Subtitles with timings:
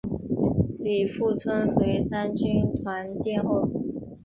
[0.79, 3.69] 李富春随三军团殿后。